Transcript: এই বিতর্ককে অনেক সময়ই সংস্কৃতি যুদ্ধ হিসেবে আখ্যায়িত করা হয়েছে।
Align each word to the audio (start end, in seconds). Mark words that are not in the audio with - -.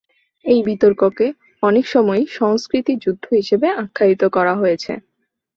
এই 0.45 0.59
বিতর্ককে 0.65 1.27
অনেক 1.63 1.85
সময়ই 1.87 2.25
সংস্কৃতি 2.39 2.93
যুদ্ধ 3.03 3.25
হিসেবে 3.33 3.67
আখ্যায়িত 3.83 4.21
করা 4.35 4.53
হয়েছে। 4.55 4.91